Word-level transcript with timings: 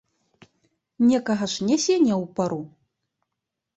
Некага 1.09 1.45
ж 1.55 1.67
нясе 1.67 1.95
не 2.07 2.15
ў 2.21 2.25
пару. 2.41 2.61